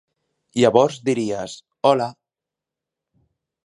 [0.61, 1.55] Llavors diries:
[1.91, 2.11] 'Hola!'